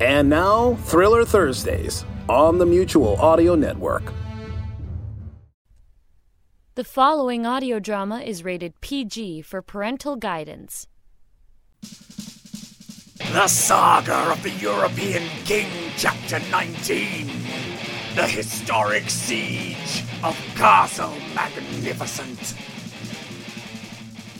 [0.00, 4.12] And now, Thriller Thursdays on the Mutual Audio Network.
[6.74, 10.88] The following audio drama is rated PG for parental guidance.
[13.32, 17.28] The Saga of the European King, Chapter 19.
[18.16, 22.56] The Historic Siege of Castle Magnificent.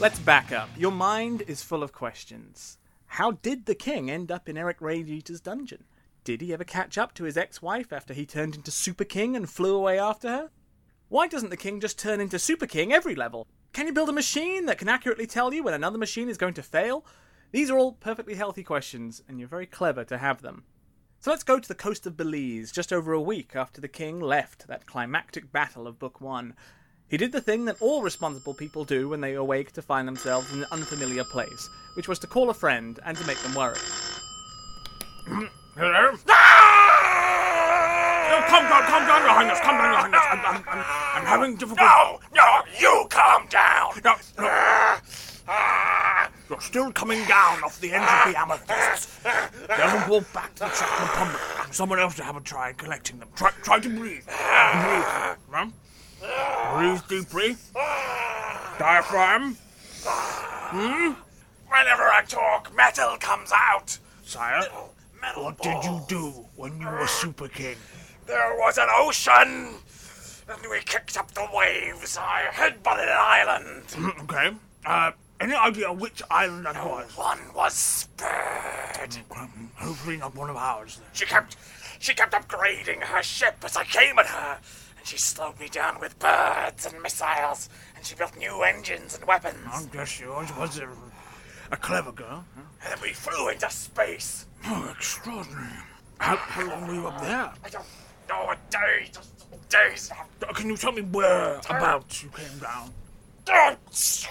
[0.01, 0.69] Let's back up.
[0.77, 2.79] Your mind is full of questions.
[3.07, 5.85] How did the king end up in Eric Radiator's dungeon?
[6.25, 9.37] Did he ever catch up to his ex wife after he turned into Super King
[9.37, 10.51] and flew away after her?
[11.09, 13.47] Why doesn't the king just turn into Super King every level?
[13.73, 16.55] Can you build a machine that can accurately tell you when another machine is going
[16.55, 17.05] to fail?
[17.53, 20.65] These are all perfectly healthy questions, and you're very clever to have them.
[21.21, 24.21] So let's go to the coast of Belize just over a week after the king
[24.21, 26.55] left that climactic battle of Book One.
[27.09, 30.53] He did the thing that all responsible people do when they awake to find themselves
[30.53, 33.77] in an unfamiliar place, which was to call a friend and to make them worry.
[35.77, 36.13] Hello?
[38.25, 40.21] No, calm down, calm down, Your Highness, calm down, Your Highness.
[40.31, 41.83] I'm, I'm, I'm, I'm having difficulty.
[41.85, 43.93] No, no, you calm down.
[44.05, 44.97] No, no.
[46.49, 49.21] You're still coming down off the ends of the amethysts.
[49.69, 51.75] Don't walk back to the Chapman Pump.
[51.75, 53.29] Someone else to have a try in collecting them.
[53.37, 54.25] Try, try to breathe.
[54.25, 54.27] Breathe.
[55.51, 55.67] Huh?
[56.75, 57.57] Breathe deeply.
[58.79, 59.57] Diaphragm.
[60.07, 61.13] Hmm?
[61.69, 63.99] Whenever I talk, metal comes out.
[64.25, 64.65] Sire,
[65.21, 67.77] metal what did you do when you were Super King?
[68.27, 69.75] There was an ocean,
[70.49, 72.17] and we kicked up the waves.
[72.19, 73.85] I headbutted an island.
[74.23, 74.57] okay.
[74.87, 77.17] Uh, any idea which island that was?
[77.17, 79.17] One was spared.
[79.77, 80.97] Hopefully not one of ours.
[80.97, 81.07] Then.
[81.13, 81.57] She kept,
[81.99, 84.59] she kept upgrading her ship as I came at her.
[85.05, 89.59] She slowed me down with birds and missiles, and she built new engines and weapons.
[89.71, 90.89] I guess yours was a,
[91.71, 92.45] a clever girl.
[92.57, 92.63] Huh?
[92.83, 94.47] And then we flew into space.
[94.65, 95.69] Oh, extraordinary.
[96.19, 97.53] How, how long were you up there?
[97.63, 97.85] I don't
[98.31, 99.31] know, a day, just
[99.69, 100.11] days.
[100.43, 102.91] Uh, can you tell me where about you came down?
[103.47, 104.31] I'm so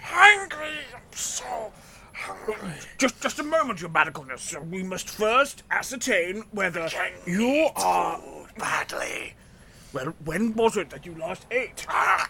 [0.00, 0.78] hungry.
[0.94, 1.70] I'm so
[2.14, 2.72] hungry.
[2.96, 4.70] Just, just a moment, Your Medicalness.
[4.70, 6.88] We must first ascertain whether
[7.26, 8.20] you are
[8.56, 9.34] badly.
[9.94, 11.86] Well, when was it that you last ate?
[11.88, 12.28] Ah,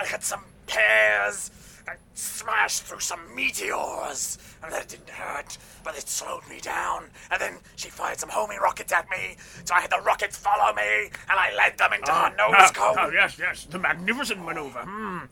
[0.00, 1.52] I had some pears.
[1.88, 7.04] I smashed through some meteors, and that didn't hurt, but it slowed me down.
[7.30, 10.74] And then she fired some homing rockets at me, so I had the rockets follow
[10.74, 12.96] me, and I led them into her nose cone.
[12.98, 14.80] Oh, yes, yes, the magnificent maneuver.
[14.80, 15.26] Hmm.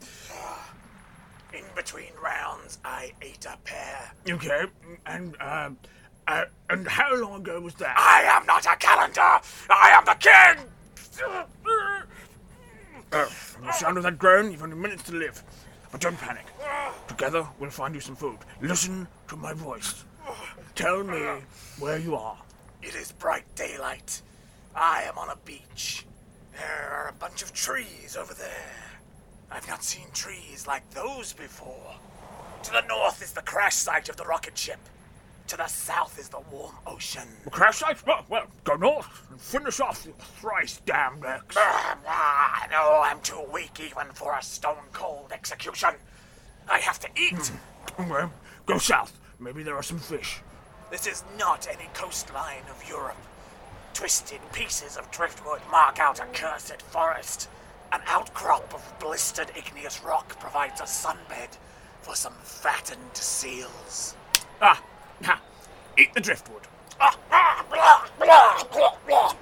[1.52, 4.12] In between rounds, I ate a pear.
[4.28, 4.66] Okay,
[5.06, 5.76] and um,
[6.28, 7.96] uh, and how long ago was that?
[7.98, 9.40] I am not a calendar.
[9.70, 10.66] I am the king.
[13.12, 15.42] Uh, from the sound of that groan, you've only minutes to live.
[15.92, 16.46] But don't panic.
[17.06, 18.38] Together, we'll find you some food.
[18.60, 20.04] Listen to my voice.
[20.74, 21.20] Tell me
[21.78, 22.36] where you are.
[22.82, 24.20] It is bright daylight.
[24.74, 26.04] I am on a beach.
[26.56, 29.00] There are a bunch of trees over there.
[29.50, 31.94] I've not seen trees like those before.
[32.64, 34.80] To the north is the crash site of the rocket ship.
[35.48, 37.28] To the south is the warm ocean.
[37.50, 38.04] Crash site?
[38.06, 41.54] Well, well, go north and finish off your thrice damned ex.
[42.70, 45.90] no, I'm too weak even for a stone cold execution.
[46.68, 47.52] I have to eat.
[48.00, 48.32] Okay,
[48.64, 49.18] go south.
[49.38, 50.40] Maybe there are some fish.
[50.90, 53.16] This is not any coastline of Europe.
[53.92, 57.48] Twisted pieces of driftwood mark out a cursed forest.
[57.92, 61.58] An outcrop of blistered igneous rock provides a sunbed
[62.00, 64.16] for some fattened seals.
[64.62, 64.82] Ah,
[65.22, 65.40] ha,
[65.98, 66.62] eat the driftwood.
[67.00, 69.34] Ah, ah, blah, blah, blah.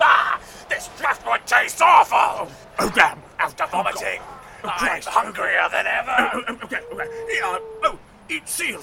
[0.00, 2.48] Ah, this driftwood tastes awful!
[2.78, 3.18] Oh, damn!
[3.38, 4.20] After vomiting,
[4.64, 6.16] oh, I'm hungrier than ever.
[6.18, 7.08] Oh, oh, okay, okay.
[7.32, 7.98] Yeah, oh,
[8.28, 8.82] eat seal.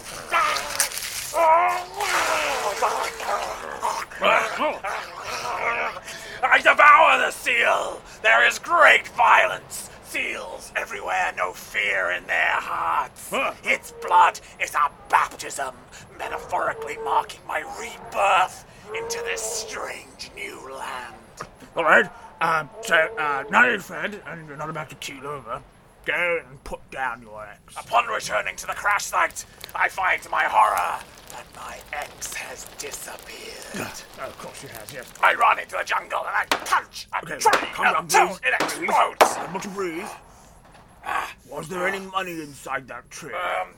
[6.43, 8.01] I devour the seal!
[8.21, 9.89] There is great violence!
[10.03, 13.29] Seals everywhere, no fear in their hearts.
[13.29, 13.53] Huh.
[13.63, 15.73] Its blood is a baptism,
[16.19, 17.63] metaphorically marking my
[17.97, 18.65] rebirth
[18.95, 21.15] into this strange new land.
[21.75, 22.09] All right.
[22.39, 25.61] Uh, so, uh, now you're fed and you're not about to keel over,
[26.05, 27.75] go and put down your ex.
[27.77, 29.45] Upon returning to the crash site,
[29.75, 30.99] I find to my horror
[31.29, 33.91] that my ex has disappeared.
[34.19, 35.13] Oh, of course she has, yes.
[35.21, 39.21] I run into the jungle and I punch a Okay, tree down, until it explodes.
[39.21, 40.09] I want to breathe.
[41.47, 43.33] Was there any money inside that tree?
[43.33, 43.75] Um,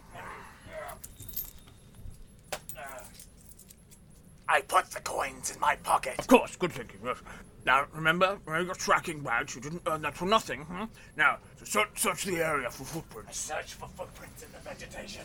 [4.48, 6.16] I put the coins in my pocket.
[6.20, 7.18] Of course, good thinking, yes.
[7.66, 10.84] Now, remember, wearing your tracking badge, you didn't earn that for nothing, hmm?
[11.16, 13.50] Now, search, search the area for footprints.
[13.52, 15.24] I search for footprints in the vegetation.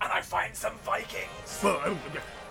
[0.00, 1.60] And I find some Vikings.
[1.62, 1.94] Well, uh,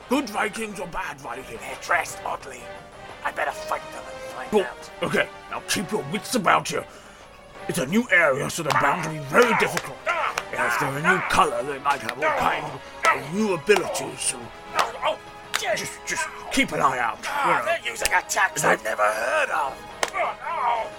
[0.10, 1.60] good Vikings or bad Vikings?
[1.60, 2.62] They're dressed oddly.
[3.26, 4.90] I better fight them and find Well, out.
[5.04, 6.84] okay, now keep your wits about you.
[7.68, 9.98] It's a new area, so they're bound to be very difficult.
[10.54, 12.68] If they're a new color, they might have all kinds
[13.06, 14.40] of new abilities, so
[15.72, 17.18] Oh, just just keep an eye out.
[17.20, 17.66] you Ah, know.
[17.66, 19.74] they're using attacks I've never heard of.
[20.14, 20.92] Oh, oh,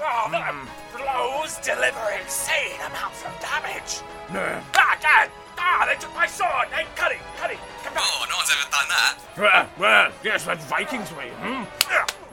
[0.00, 0.54] oh, their
[0.96, 4.00] blows deliver insane amounts of damage.
[4.32, 4.64] Yeah.
[4.74, 5.30] Ah, Dad!
[5.58, 6.68] Ah, they took my sword!
[6.72, 7.16] Hey, Cuddy!
[7.36, 7.58] Cuddy!
[7.84, 8.02] Come back!
[8.06, 9.18] Oh, no one's ever done that.
[9.36, 11.64] Well, well, yes, that's Vikings way, hmm?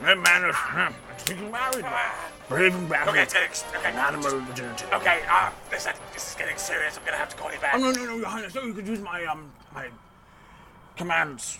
[0.04, 1.84] Their manners, hmm, speaking married,
[2.48, 3.64] brave and battle, Okay, Tix.
[3.76, 4.86] Okay, and animal virginity.
[4.94, 6.96] Okay, uh, listen, this is getting serious.
[6.96, 7.74] I'm gonna have to call you back.
[7.74, 9.88] Oh, no, no, no, Your Highness, no, you could use my, um, my
[10.96, 11.58] commands.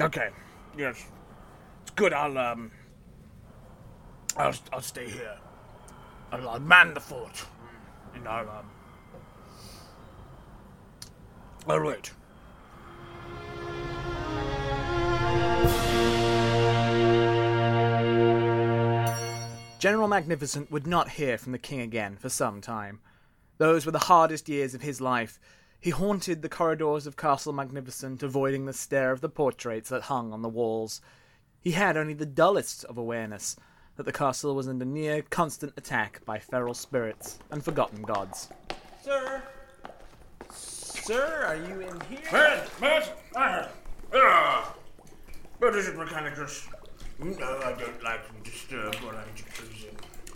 [0.00, 0.28] Okay,
[0.76, 1.04] yes.
[1.82, 2.70] It's good, I'll, um,
[4.36, 5.36] I'll, I'll stay here.
[6.32, 7.44] I'll, I'll man the fort.
[8.14, 8.70] And I'll, um,
[11.66, 12.12] I'll wait.
[19.78, 23.00] General Magnificent would not hear from the king again for some time.
[23.56, 25.38] Those were the hardest years of his life.
[25.82, 30.30] He haunted the corridors of Castle Magnificent, avoiding the stare of the portraits that hung
[30.30, 31.00] on the walls.
[31.58, 33.56] He had only the dullest of awareness
[33.96, 38.50] that the castle was under near constant attack by feral spirits and forgotten gods.
[39.02, 39.42] Sir?
[40.50, 42.28] Sir, are you in here?
[42.30, 43.68] Matt, Matt, ah,
[44.14, 44.74] ah.
[45.60, 46.68] What is it, Mechanicus?
[47.18, 49.79] No, I don't like to disturb what I'm jacuzzi.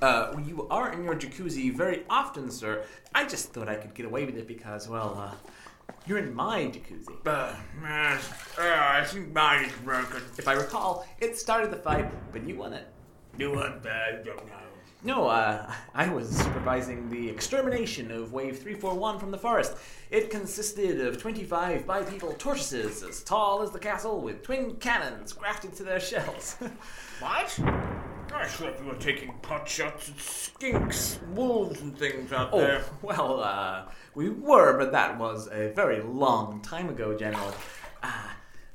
[0.02, 2.84] Uh, you are in your jacuzzi very often, sir.
[3.14, 6.64] I just thought I could get away with it because, well, uh, you're in my
[6.64, 7.26] jacuzzi.
[7.26, 8.18] Uh, uh,
[8.58, 10.22] I think mine is broken.
[10.36, 12.86] If I recall, it started the fight, but you won it.
[13.38, 14.08] You won, that?
[14.08, 14.64] I don't know.
[15.06, 19.76] No, uh, I was supervising the extermination of Wave 341 from the forest.
[20.10, 25.74] It consisted of 25 bipedal tortoises as tall as the castle with twin cannons grafted
[25.76, 26.56] to their shells.
[27.20, 27.60] What?
[28.34, 32.84] I thought you were taking pot shots at skinks, wolves, and things out oh, there.
[33.00, 33.84] well, uh,
[34.14, 37.54] we were, but that was a very long time ago, General.
[38.02, 38.30] Uh,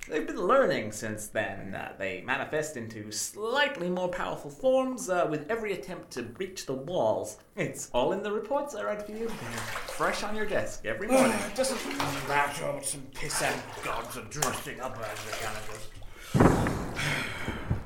[0.08, 1.76] they've been learning since then.
[1.76, 6.74] Uh, they manifest into slightly more powerful forms uh, with every attempt to breach the
[6.74, 7.38] walls.
[7.58, 9.28] It's all in the reports I write for you.
[9.28, 9.60] They're
[9.90, 11.38] fresh on your desk every morning.
[11.48, 11.98] It doesn't
[12.30, 15.86] matter what some pissant gods are dressing up as, Mechanicus.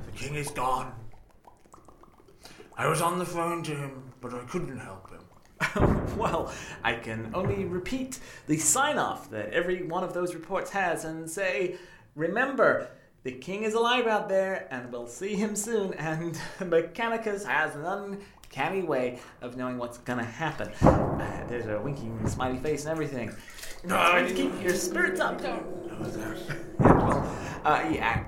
[0.06, 0.94] The king is gone.
[2.76, 6.16] I was on the phone to him, but I couldn't help him.
[6.18, 6.52] well,
[6.84, 11.30] I can only repeat the sign off that every one of those reports has and
[11.30, 11.78] say,
[12.16, 12.90] remember,
[13.24, 17.86] the king is alive out there and we'll see him soon, and Mechanicus has an
[17.86, 20.70] uncanny way of knowing what's gonna happen.
[20.82, 23.34] Uh, there's a winking smiley face and everything.
[23.88, 25.42] Trying to keep your spirits up.
[26.80, 28.24] well, uh, yeah,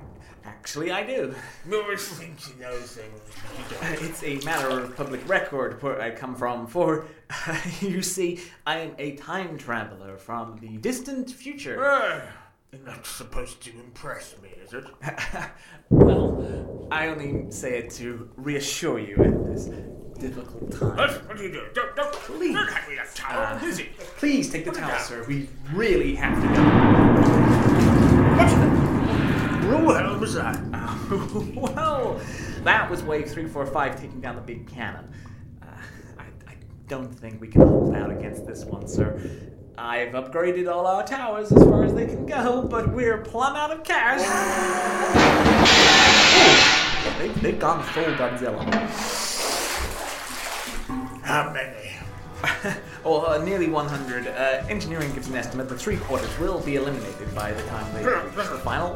[0.66, 1.36] actually, I do.
[1.70, 3.22] You always think you know things.
[3.70, 4.02] You Uh, don't.
[4.10, 7.06] It's a matter of public record where I come from, for
[7.82, 11.76] you see, I am a time traveler from the distant future.
[12.74, 14.86] And that's supposed to impress me, is it?
[15.90, 19.66] well, I only say it to reassure you at this
[20.20, 20.98] difficult time.
[20.98, 21.28] What?
[21.28, 21.70] What are you doing?
[21.76, 22.56] Don't, don't, Please.
[22.56, 23.56] don't hand me that towel.
[23.56, 23.60] Uh.
[24.18, 25.24] Please take the it towel, sir.
[25.28, 26.64] We really have to go.
[28.40, 28.75] What
[30.26, 30.60] was that?
[31.56, 32.20] well,
[32.64, 35.08] that was wave 345 taking down the big cannon.
[35.62, 35.68] Uh,
[36.18, 36.56] I, I
[36.88, 39.20] don't think we can hold out against this one, sir.
[39.78, 43.72] I've upgraded all our towers as far as they can go, but we're plumb out
[43.72, 44.22] of cash.
[47.20, 48.64] They, they've gone full Godzilla.
[51.24, 51.96] How many?
[53.06, 54.28] oh, uh, nearly 100.
[54.28, 58.06] Uh, engineering gives an estimate that three quarters will be eliminated by the time they
[58.06, 58.95] reach the final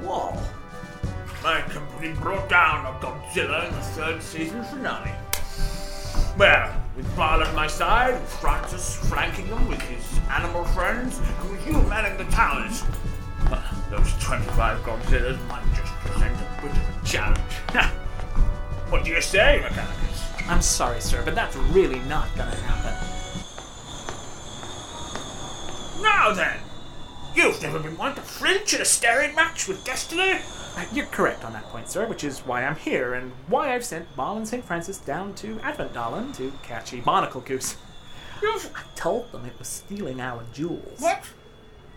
[1.99, 5.11] company brought down a Godzilla in the third season finale.
[6.37, 11.51] Well, with Ball at my side, with Francis flanking them with his animal friends, and
[11.51, 12.83] with you manning the towers.
[13.51, 17.39] Uh, those 25 Godzillas might just present a bit of a challenge.
[18.89, 20.49] what do you say, Mechanicus?
[20.49, 22.95] I'm sorry, sir, but that's really not gonna happen.
[26.01, 26.68] Now then!
[27.35, 30.39] You've never been one to flinch in a staring match with destiny?
[30.75, 33.85] Uh, You're correct on that point, sir, which is why I'm here and why I've
[33.85, 34.07] sent
[34.37, 34.63] and St.
[34.63, 37.77] Francis down to Advent Adventdalen to catch a barnacle goose.
[38.41, 38.71] You've...
[38.75, 40.99] I told them it was stealing our jewels.
[40.99, 41.23] What?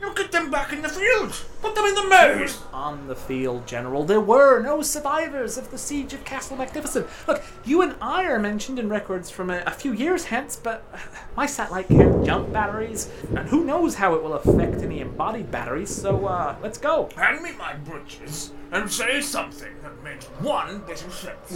[0.02, 1.32] You get them back in the field.
[1.60, 2.58] Put them in the maze.
[2.72, 7.06] On the field, General, there were no survivors of the siege of Castle Magnificent.
[7.28, 10.84] Look, you and I are mentioned in records from a, a few years hence, but
[11.36, 15.94] my satellite can't jump batteries, and who knows how it will affect any embodied batteries,
[15.94, 17.08] so uh, let's go.
[17.14, 21.52] Hand me my britches and say something that makes one bit of sense.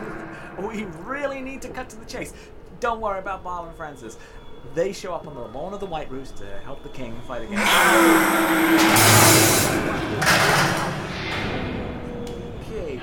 [0.60, 2.34] We really need to cut to the chase.
[2.80, 4.16] Don't worry about Bob and Francis.
[4.74, 7.42] They show up on the lawn of the White Roost to help the king fight
[7.42, 7.62] against.
[12.70, 13.00] okay,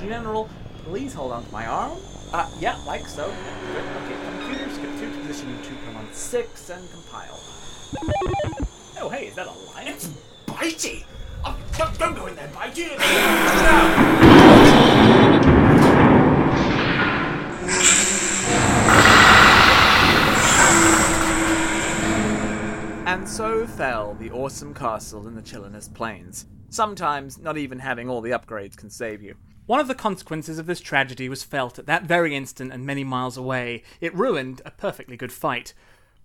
[0.00, 0.48] General,
[0.84, 1.98] please hold on to my arm.
[2.32, 3.26] Uh, yeah, like so.
[3.26, 3.84] Good.
[4.04, 7.40] Okay, computer, skip to position two command six and compile.
[9.00, 9.88] Oh, hey, is that a lion?
[9.88, 10.08] It's
[10.46, 11.04] Bitey!
[11.44, 12.90] Oh, don't, don't go in there, Bitey!
[12.98, 15.29] Get out!
[23.20, 26.46] And so fell the awesome castle in the Chilliness Plains.
[26.70, 29.34] Sometimes not even having all the upgrades can save you.
[29.66, 33.04] One of the consequences of this tragedy was felt at that very instant and many
[33.04, 33.82] miles away.
[34.00, 35.74] It ruined a perfectly good fight.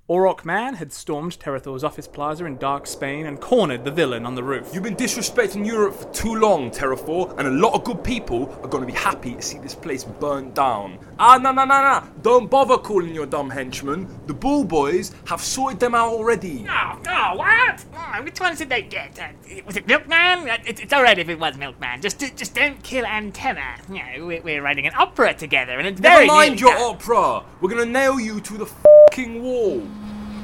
[0.07, 4.35] Orok Man had stormed Terrafor's office plaza in dark Spain and cornered the villain on
[4.35, 4.69] the roof.
[4.71, 8.67] You've been disrespecting Europe for too long, Terrafor, and a lot of good people are
[8.67, 10.99] going to be happy to see this place burnt down.
[11.17, 12.03] Ah, no, no, no, no.
[12.21, 14.07] Don't bother calling your dumb henchmen.
[14.27, 16.67] The Bull Boys have sorted them out already.
[16.69, 17.83] Oh, oh, what?
[17.95, 19.17] Oh, which ones did they get?
[19.17, 19.29] Uh,
[19.65, 20.47] was it Milkman?
[20.47, 21.99] Uh, It's, it's all right if it was Milkman.
[22.03, 23.77] Just, just don't kill Antenna.
[23.89, 26.73] You know, we're, we're writing an opera together, and it's Never very mind nearly your
[26.73, 26.95] done.
[26.95, 27.43] opera.
[27.59, 28.67] We're going to nail you to the
[29.15, 29.81] fucking wall.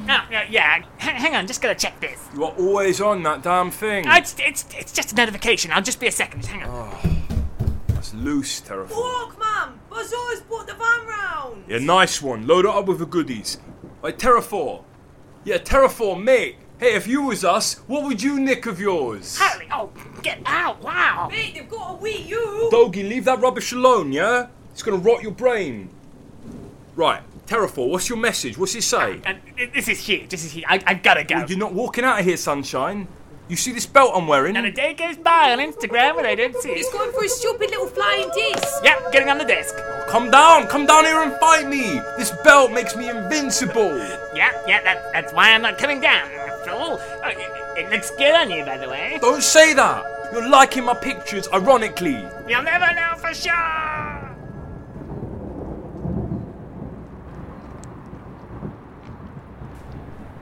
[0.10, 0.78] Oh, yeah, yeah.
[0.78, 2.28] H- hang on, just gotta check this.
[2.34, 4.08] You are always on that damn thing.
[4.08, 5.72] Oh, it's, it's, it's just a notification.
[5.72, 6.46] I'll just be a second.
[6.46, 6.70] Hang on.
[6.70, 7.10] Ah,
[7.88, 8.92] that's loose, Terrafor.
[8.92, 9.80] Walk, man!
[9.90, 11.66] Buzz always brought the van round!
[11.68, 12.48] Yeah, nice one.
[12.48, 13.58] Load it up with the goodies.
[14.02, 14.84] Right, Terrafor.
[15.44, 16.56] Yeah, Terraform, mate.
[16.80, 19.38] Hey, if you was us, what would you nick of yours?
[19.40, 19.92] Holy, oh,
[20.24, 20.82] get out!
[20.82, 21.28] Wow.
[21.30, 22.70] Mate, they've got a Wii U!
[22.72, 24.48] Dogie, leave that rubbish alone, yeah?
[24.72, 25.90] It's gonna rot your brain.
[26.96, 28.58] Right, Terrafor, what's your message?
[28.58, 29.22] What's it say?
[29.26, 29.34] Uh,
[29.74, 30.30] this is huge.
[30.30, 30.66] This is huge.
[30.68, 31.46] I, I gotta go.
[31.48, 33.08] You're not walking out of here, sunshine.
[33.50, 34.56] You see this belt I'm wearing?
[34.56, 36.78] And a day goes by on Instagram and I don't see it.
[36.78, 36.94] He's it.
[36.94, 38.82] going for a stupid little flying disc!
[38.82, 39.76] Yep, getting on the desk.
[40.08, 42.00] Come down, come down here and fight me.
[42.18, 43.98] This belt makes me invincible.
[44.34, 46.30] Yeah, yeah, that, that's why I'm not coming down.
[46.64, 46.98] Fool.
[47.02, 49.18] Oh, it, it looks good on you, by the way.
[49.22, 50.30] Don't say that.
[50.32, 52.26] You're liking my pictures, ironically.
[52.48, 54.21] You'll never know for sure.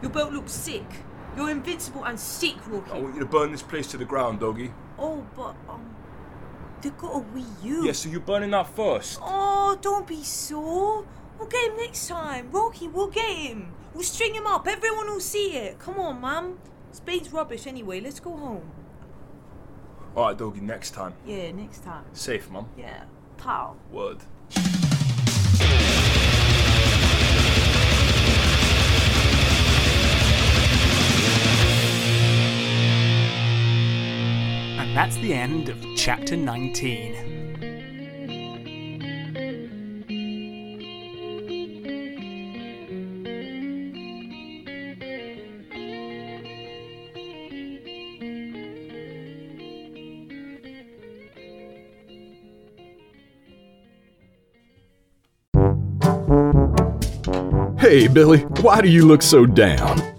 [0.09, 0.85] Your belt looks sick.
[1.37, 2.91] You're invincible and sick, Rocky.
[2.91, 4.73] I want you to burn this place to the ground, Doggy.
[4.97, 5.85] Oh, but, um,
[6.81, 7.85] they've got a Wii U.
[7.85, 9.19] Yeah, so you're burning that first.
[9.21, 11.05] Oh, don't be sore.
[11.37, 12.49] We'll get him next time.
[12.49, 13.71] Rocky, we'll get him.
[13.93, 14.67] We'll string him up.
[14.67, 15.77] Everyone will see it.
[15.77, 16.57] Come on, man.
[16.91, 18.01] Spain's rubbish anyway.
[18.01, 18.71] Let's go home.
[20.17, 21.13] Alright, Doggy, next time.
[21.23, 22.05] Yeah, next time.
[22.13, 22.67] Safe, mum.
[22.75, 23.03] Yeah.
[23.37, 23.77] Pal.
[23.91, 24.17] Word.
[34.99, 37.13] That's the end of chapter 19.
[57.79, 60.18] Hey, Billy, why do you look so down?